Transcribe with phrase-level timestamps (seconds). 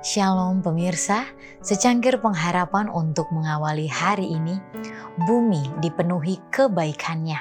[0.00, 1.28] Shalom pemirsa,
[1.60, 4.56] secangkir pengharapan untuk mengawali hari ini,
[5.28, 7.36] bumi dipenuhi kebaikannya.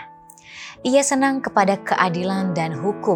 [0.84, 3.16] Ia senang kepada keadilan dan hukum,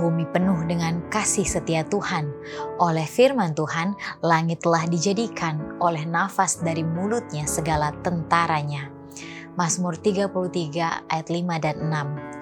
[0.00, 2.32] bumi penuh dengan kasih setia Tuhan.
[2.80, 3.92] Oleh firman Tuhan,
[4.24, 8.88] langit telah dijadikan oleh nafas dari mulutnya segala tentaranya.
[9.60, 12.39] Mazmur 33 ayat 5 dan 6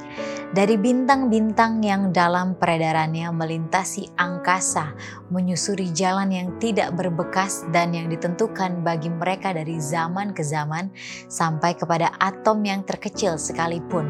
[0.49, 4.97] dari bintang-bintang yang dalam peredarannya melintasi angkasa,
[5.29, 10.89] menyusuri jalan yang tidak berbekas dan yang ditentukan bagi mereka dari zaman ke zaman
[11.29, 14.09] sampai kepada atom yang terkecil sekalipun.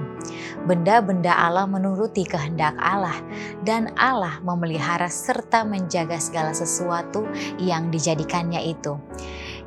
[0.70, 3.18] Benda-benda Allah menuruti kehendak Allah
[3.66, 7.26] dan Allah memelihara serta menjaga segala sesuatu
[7.58, 8.94] yang dijadikannya itu.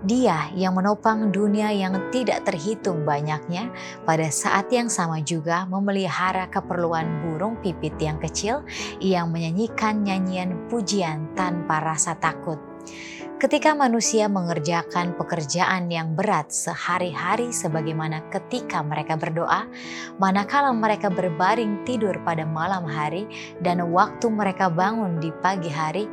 [0.02, 3.70] Dia yang menopang dunia yang tidak terhitung banyaknya,
[4.02, 8.66] pada saat yang sama juga memelihara keperluan burung pipit yang kecil
[8.98, 12.58] yang menyanyikan nyanyian pujian tanpa rasa takut.
[13.42, 19.66] Ketika manusia mengerjakan pekerjaan yang berat sehari-hari sebagaimana ketika mereka berdoa,
[20.22, 23.26] manakala mereka berbaring tidur pada malam hari
[23.58, 26.06] dan waktu mereka bangun di pagi hari,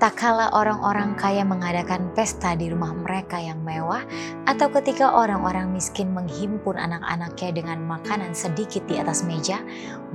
[0.00, 4.00] Tak kala orang-orang kaya mengadakan pesta di rumah mereka yang mewah,
[4.48, 9.60] atau ketika orang-orang miskin menghimpun anak-anaknya dengan makanan sedikit di atas meja,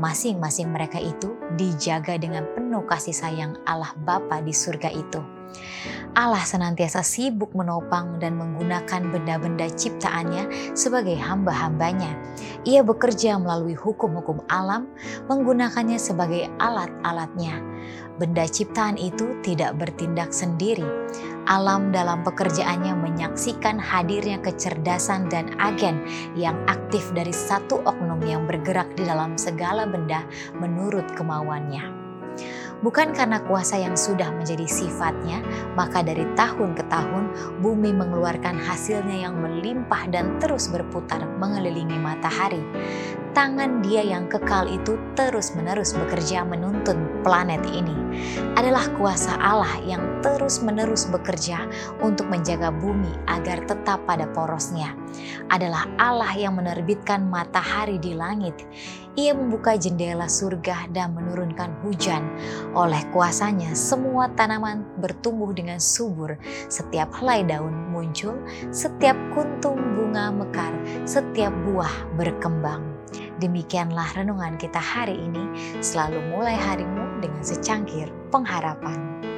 [0.01, 5.21] masing-masing mereka itu dijaga dengan penuh kasih sayang Allah Bapa di surga itu.
[6.15, 12.09] Allah senantiasa sibuk menopang dan menggunakan benda-benda ciptaannya sebagai hamba-hambanya.
[12.65, 14.89] Ia bekerja melalui hukum-hukum alam,
[15.29, 17.61] menggunakannya sebagai alat-alatnya
[18.15, 20.85] benda ciptaan itu tidak bertindak sendiri.
[21.45, 26.01] Alam dalam pekerjaannya menyaksikan hadirnya kecerdasan dan agen
[26.33, 30.25] yang aktif dari satu oknum yang bergerak di dalam segala benda
[30.57, 31.85] menurut kemauannya.
[32.85, 35.41] Bukan karena kuasa yang sudah menjadi sifatnya,
[35.73, 37.33] maka dari tahun ke tahun
[37.65, 42.61] bumi mengeluarkan hasilnya yang melimpah dan terus berputar mengelilingi matahari
[43.35, 47.93] tangan dia yang kekal itu terus-menerus bekerja menuntun planet ini.
[48.55, 51.67] Adalah kuasa Allah yang terus-menerus bekerja
[51.99, 54.95] untuk menjaga bumi agar tetap pada porosnya.
[55.45, 58.65] Adalah Allah yang menerbitkan matahari di langit.
[59.15, 62.25] Ia membuka jendela surga dan menurunkan hujan.
[62.73, 66.35] Oleh kuasanya, semua tanaman bertumbuh dengan subur.
[66.67, 68.41] Setiap helai daun muncul,
[68.73, 70.73] setiap kuntum bunga mekar,
[71.05, 72.95] setiap buah berkembang.
[73.39, 75.45] Demikianlah renungan kita hari ini.
[75.79, 79.34] Selalu mulai harimu dengan secangkir pengharapan.